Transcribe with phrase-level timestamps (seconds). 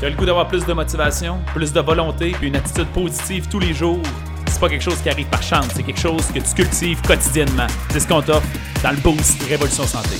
[0.00, 3.48] Tu as le goût d'avoir plus de motivation, plus de volonté, puis une attitude positive
[3.48, 4.02] tous les jours?
[4.48, 7.68] C'est pas quelque chose qui arrive par chance, c'est quelque chose que tu cultives quotidiennement.
[7.90, 8.46] C'est ce qu'on t'offre
[8.82, 10.16] dans le Boost Révolution Santé.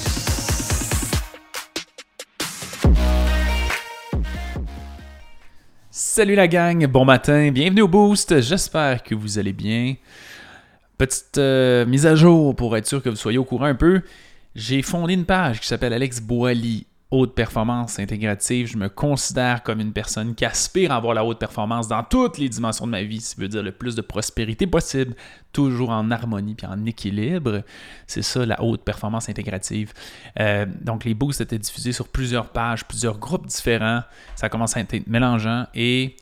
[5.91, 9.97] Salut la gang, bon matin, bienvenue au Boost, j'espère que vous allez bien.
[10.99, 14.03] Petite euh, mise à jour pour être sûr que vous soyez au courant un peu.
[14.55, 19.81] J'ai fondé une page qui s'appelle Alex Boily haute performance intégrative, je me considère comme
[19.81, 23.03] une personne qui aspire à avoir la haute performance dans toutes les dimensions de ma
[23.03, 25.15] vie, ça veut dire le plus de prospérité possible,
[25.53, 27.63] toujours en harmonie puis en équilibre.
[28.09, 29.93] C'est ça la haute performance intégrative.
[30.41, 34.03] Euh, donc les boosts étaient diffusés sur plusieurs pages, plusieurs groupes différents,
[34.35, 36.17] ça commence à être mélangeant et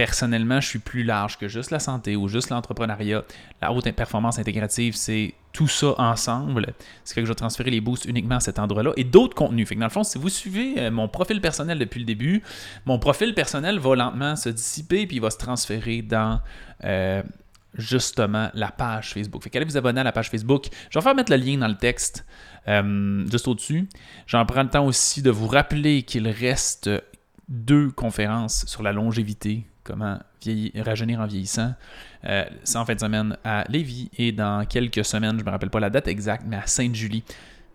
[0.00, 3.22] personnellement, je suis plus large que juste la santé ou juste l'entrepreneuriat.
[3.60, 6.74] La haute performance intégrative, c'est tout ça ensemble.
[7.04, 9.68] C'est que je vais transférer les boosts uniquement à cet endroit-là et d'autres contenus.
[9.68, 12.42] Fait que dans le fond, si vous suivez euh, mon profil personnel depuis le début,
[12.86, 16.40] mon profil personnel va lentement se dissiper puis il va se transférer dans
[16.84, 17.22] euh,
[17.74, 19.42] justement la page Facebook.
[19.42, 20.66] Fait qu'allez vous abonner à la page Facebook.
[20.90, 22.26] Je vais faire mettre le lien dans le texte
[22.68, 23.88] euh, juste au-dessus.
[24.26, 26.90] J'en prends le temps aussi de vous rappeler qu'il reste
[27.48, 30.18] deux conférences sur la longévité comment
[30.76, 31.74] rajeunir en vieillissant.
[32.24, 35.50] Euh, c'est en fin de semaine à Lévis et dans quelques semaines, je ne me
[35.50, 37.24] rappelle pas la date exacte, mais à Sainte-Julie.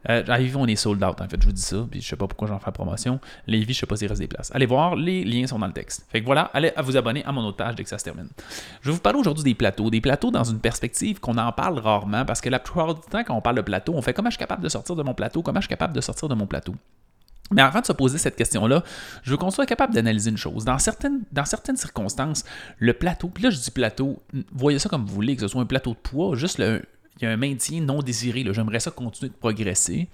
[0.08, 2.08] Euh, à Lévis, on est sold out, en fait, je vous dis ça, puis je
[2.08, 3.20] sais pas pourquoi j'en fais promotion.
[3.48, 4.52] Lévis, je sais pas s'il reste des places.
[4.54, 6.06] Allez voir, les liens sont dans le texte.
[6.10, 8.04] Fait que voilà, allez à vous abonner à mon autre page dès que ça se
[8.04, 8.30] termine.
[8.82, 9.90] Je vais vous parler aujourd'hui des plateaux.
[9.90, 13.24] Des plateaux dans une perspective qu'on en parle rarement, parce que la plupart du temps,
[13.24, 15.16] quand on parle de plateau, on fait comment je suis capable de sortir de mon
[15.16, 16.76] plateau, comment je suis capable de sortir de mon plateau.
[17.52, 18.84] Mais avant de se poser cette question-là,
[19.24, 20.66] je veux qu'on soit capable d'analyser une chose.
[20.66, 22.44] Dans certaines, dans certaines circonstances,
[22.80, 25.62] le plateau, puis là je dis plateau, voyez ça comme vous voulez, que ce soit
[25.62, 26.82] un plateau de poids, juste le,
[27.20, 30.10] il y a un maintien non désiré, j'aimerais ça continuer de progresser.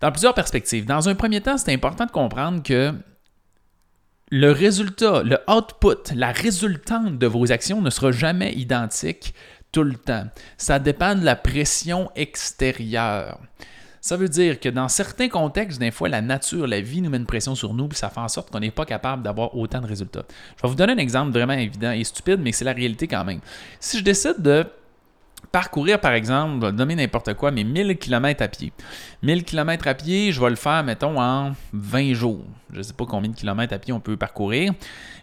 [0.00, 0.84] Dans plusieurs perspectives.
[0.84, 2.94] Dans un premier temps, c'est important de comprendre que
[4.30, 9.34] le résultat, le output, la résultante de vos actions ne sera jamais identique
[9.72, 10.24] tout le temps.
[10.56, 13.40] Ça dépend de la pression extérieure.
[14.08, 17.18] Ça veut dire que dans certains contextes, des fois, la nature, la vie nous met
[17.18, 19.82] une pression sur nous, puis ça fait en sorte qu'on n'est pas capable d'avoir autant
[19.82, 20.24] de résultats.
[20.56, 23.22] Je vais vous donner un exemple vraiment évident et stupide, mais c'est la réalité quand
[23.22, 23.40] même.
[23.80, 24.64] Si je décide de
[25.52, 28.72] parcourir, par exemple, nommer n'importe quoi, mais 1000 km à pied.
[29.22, 32.44] 1000 km à pied, je vais le faire, mettons, en 20 jours.
[32.72, 34.72] Je ne sais pas combien de kilomètres à pied on peut parcourir.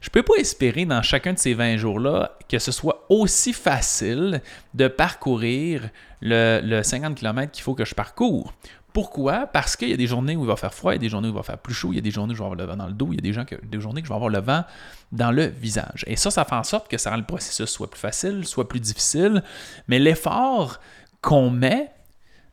[0.01, 3.53] Je ne peux pas espérer dans chacun de ces 20 jours-là que ce soit aussi
[3.53, 4.41] facile
[4.73, 5.89] de parcourir
[6.21, 8.53] le, le 50 km qu'il faut que je parcours.
[8.95, 9.45] Pourquoi?
[9.45, 11.09] Parce qu'il y a des journées où il va faire froid, il y a des
[11.09, 12.45] journées où il va faire plus chaud, il y a des journées où je vais
[12.45, 13.33] avoir le vent dans le dos, il y a des,
[13.81, 14.63] journées que je vais avoir le vent
[15.11, 16.05] dans le visage.
[16.07, 18.69] Et ça, ça fait en sorte que ça rend le processus soit plus facile, soit
[18.69, 19.43] plus difficile.
[19.89, 20.79] Mais l'effort
[21.19, 21.91] qu'on met,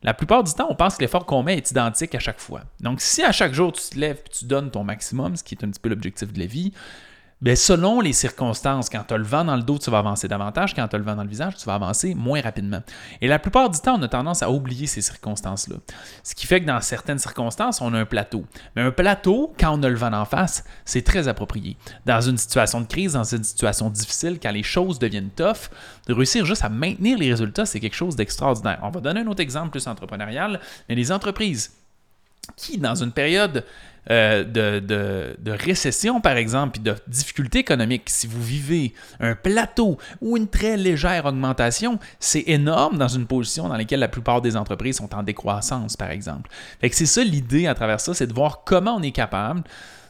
[0.01, 2.63] la plupart du temps, on pense que l'effort qu'on met est identique à chaque fois.
[2.81, 5.55] Donc, si à chaque jour tu te lèves et tu donnes ton maximum, ce qui
[5.55, 6.73] est un petit peu l'objectif de la vie,
[7.43, 10.29] Bien, selon les circonstances, quand tu as le vent dans le dos, tu vas avancer
[10.29, 10.73] davantage.
[10.73, 12.81] Quand tu as le vent dans le visage, tu vas avancer moins rapidement.
[13.19, 15.75] Et la plupart du temps, on a tendance à oublier ces circonstances-là.
[16.23, 18.45] Ce qui fait que dans certaines circonstances, on a un plateau.
[18.77, 21.75] Mais un plateau, quand on a le vent en face, c'est très approprié.
[22.05, 25.69] Dans une situation de crise, dans une situation difficile, quand les choses deviennent tough,
[26.07, 28.79] de réussir juste à maintenir les résultats, c'est quelque chose d'extraordinaire.
[28.83, 31.73] On va donner un autre exemple plus entrepreneurial, mais les entreprises
[32.55, 33.65] qui, dans une période
[34.11, 40.37] euh, de, récession, par exemple, puis de difficultés économiques, si vous vivez un plateau ou
[40.37, 44.97] une très légère augmentation, c'est énorme dans une position dans laquelle la plupart des entreprises
[44.97, 46.49] sont en décroissance, par exemple.
[46.81, 49.63] Fait c'est ça l'idée à travers ça, c'est de voir comment on est capable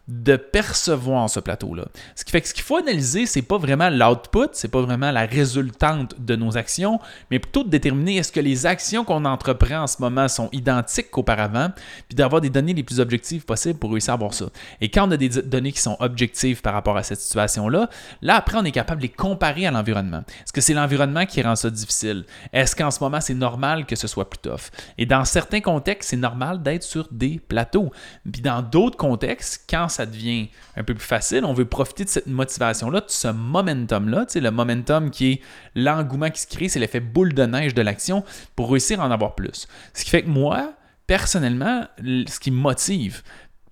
[0.10, 1.86] de percevoir ce plateau-là.
[2.16, 5.12] Ce qui fait que ce qu'il faut analyser, c'est pas vraiment l'output, c'est pas vraiment
[5.12, 7.00] la résultante de nos actions,
[7.32, 11.10] mais plutôt de déterminer est-ce que les actions qu'on entreprend en ce moment sont identiques
[11.10, 11.70] qu'auparavant,
[12.10, 14.48] puis d'avoir des données les plus objectives possibles pour réussir à voir ça.
[14.82, 17.90] Et quand on a des données qui sont objectives par rapport à cette situation-là,
[18.22, 20.24] là après on est capable de les comparer à l'environnement.
[20.44, 22.26] Est-ce que c'est l'environnement qui rend ça difficile?
[22.52, 24.70] Est-ce qu'en ce moment c'est normal que ce soit plus tough?
[24.98, 27.92] Et dans certains contextes, c'est normal d'être sur des plateaux.
[28.30, 32.10] Puis dans d'autres contextes, quand ça devient un peu plus facile, on veut profiter de
[32.10, 35.42] cette motivation-là, de ce momentum-là, le momentum qui est
[35.76, 38.24] l'engouement qui se crée, c'est l'effet boule de neige de l'action
[38.56, 39.68] pour réussir à en avoir plus.
[39.94, 40.74] Ce qui fait que moi,
[41.08, 43.22] personnellement, ce qui me motive,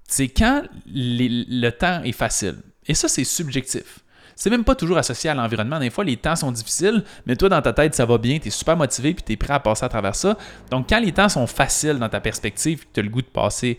[0.08, 2.58] c'est quand le temps est facile.
[2.88, 4.00] Et ça, c'est subjectif.
[4.36, 5.80] C'est même pas toujours associé à l'environnement.
[5.80, 8.48] Des fois, les temps sont difficiles, mais toi, dans ta tête, ça va bien, tu
[8.48, 10.38] es super motivé, puis tu es prêt à passer à travers ça.
[10.72, 13.78] Donc, quand les temps sont faciles dans ta perspective, tu as le goût de passer,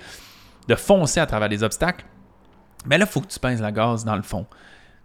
[0.68, 2.04] de foncer à travers les obstacles,
[2.86, 4.46] mais là, il faut que tu pinces la gaz dans le fond.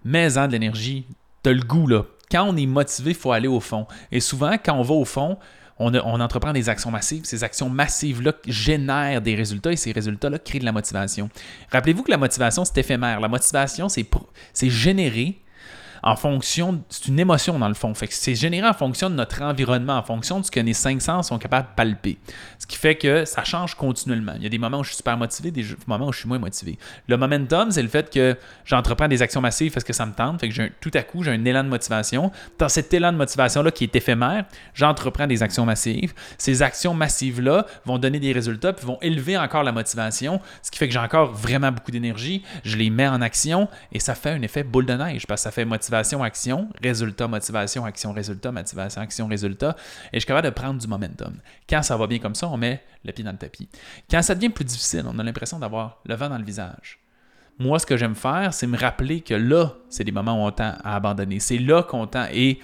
[0.04, 1.06] Mais en de l'énergie,
[1.44, 2.04] tu as le goût là.
[2.32, 3.88] Quand on est motivé, il faut aller au fond.
[4.12, 5.38] Et souvent, quand on va au fond,
[5.80, 7.24] on, on, entreprend des actions massives.
[7.26, 11.30] Ces actions massives-là génèrent des résultats et ces résultats-là créent de la motivation.
[11.72, 13.20] Rappelez-vous que la motivation, c'est éphémère.
[13.20, 15.42] La motivation, c'est généré
[16.04, 17.94] en fonction, c'est une émotion dans le fond.
[18.10, 21.30] C'est généré en fonction de notre environnement, en fonction de ce que les cinq sens
[21.30, 22.18] sont capables de palper.
[22.60, 24.34] Ce qui fait que ça change continuellement.
[24.36, 26.28] Il y a des moments où je suis super motivé, des moments où je suis
[26.28, 26.78] moins motivé.
[27.08, 30.40] Le momentum, c'est le fait que j'entreprends des actions massives parce que ça me tente.
[30.40, 32.32] Fait que j'ai tout à coup, j'ai un élan de motivation.
[32.58, 36.14] Dans cet élan de motivation-là qui est éphémère, j'entreprends des actions massives.
[36.38, 40.78] Ces actions massives-là vont donner des résultats puis vont élever encore la motivation, ce qui
[40.78, 42.44] fait que j'ai encore vraiment beaucoup d'énergie.
[42.64, 45.44] Je les mets en action et ça fait un effet boule de neige parce que
[45.44, 49.76] ça fait motivation motivation, action, résultat, motivation, action, résultat, motivation, action, résultat.
[50.12, 51.34] Et je suis capable de prendre du momentum.
[51.70, 53.70] Quand ça va bien comme ça, on met le pied dans le tapis.
[54.10, 57.00] Quand ça devient plus difficile, on a l'impression d'avoir le vent dans le visage.
[57.60, 60.52] Moi, ce que j'aime faire, c'est me rappeler que là, c'est des moments où on
[60.52, 61.40] tend à abandonner.
[61.40, 62.28] C'est là qu'on tend.
[62.32, 62.60] Et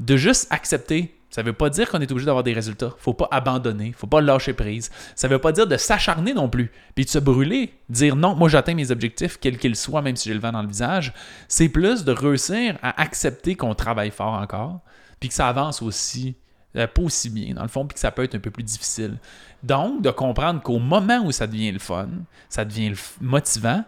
[0.00, 2.94] de juste accepter ça ne veut pas dire qu'on est obligé d'avoir des résultats.
[2.96, 4.90] faut pas abandonner, faut pas lâcher prise.
[5.14, 8.34] Ça ne veut pas dire de s'acharner non plus, puis de se brûler, dire non,
[8.34, 11.12] moi j'atteins mes objectifs, quels qu'ils soient, même si j'ai le vent dans le visage.
[11.46, 14.80] C'est plus de réussir à accepter qu'on travaille fort encore,
[15.20, 16.36] puis que ça avance aussi,
[16.74, 18.64] euh, pas aussi bien dans le fond, puis que ça peut être un peu plus
[18.64, 19.18] difficile.
[19.62, 22.08] Donc, de comprendre qu'au moment où ça devient le fun,
[22.48, 23.84] ça devient motivant,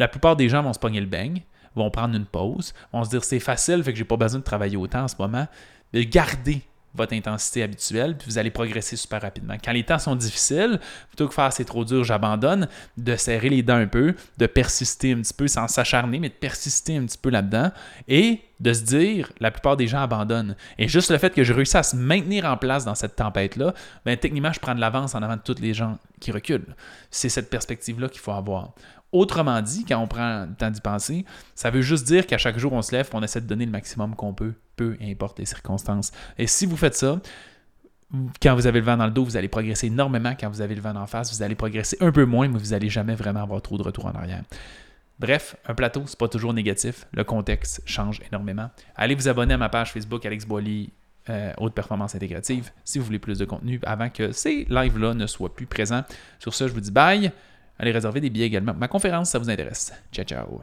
[0.00, 1.42] la plupart des gens vont se pogner le beigne,
[1.76, 4.44] vont prendre une pause, vont se dire c'est facile, fait que j'ai pas besoin de
[4.44, 5.46] travailler autant en ce moment
[5.94, 6.60] de garder
[6.94, 9.56] votre intensité habituelle, puis vous allez progresser super rapidement.
[9.62, 13.62] Quand les temps sont difficiles, plutôt que faire c'est trop dur, j'abandonne, de serrer les
[13.62, 17.18] dents un peu, de persister un petit peu sans s'acharner, mais de persister un petit
[17.18, 17.72] peu là-dedans
[18.06, 20.56] et de se dire, la plupart des gens abandonnent.
[20.78, 23.74] Et juste le fait que je réussis à se maintenir en place dans cette tempête-là,
[24.04, 26.76] ben, techniquement, je prends de l'avance en avant de tous les gens qui reculent.
[27.10, 28.72] C'est cette perspective-là qu'il faut avoir.
[29.10, 31.24] Autrement dit, quand on prend le temps d'y penser,
[31.54, 33.64] ça veut juste dire qu'à chaque jour, on se lève et on essaie de donner
[33.64, 36.12] le maximum qu'on peut, peu importe les circonstances.
[36.38, 37.20] Et si vous faites ça,
[38.40, 40.34] quand vous avez le vent dans le dos, vous allez progresser énormément.
[40.38, 42.70] Quand vous avez le vent en face, vous allez progresser un peu moins, mais vous
[42.70, 44.42] n'allez jamais vraiment avoir trop de retour en arrière.
[45.18, 47.06] Bref, un plateau, c'est pas toujours négatif.
[47.12, 48.70] Le contexte change énormément.
[48.96, 50.90] Allez vous abonner à ma page Facebook Alex Boily,
[51.30, 55.26] euh, haute performance intégrative, si vous voulez plus de contenu avant que ces lives-là ne
[55.26, 56.04] soient plus présents.
[56.38, 57.32] Sur ce, je vous dis bye.
[57.78, 58.74] Allez réserver des billets également.
[58.74, 59.92] Ma conférence, ça vous intéresse.
[60.12, 60.62] Ciao, ciao.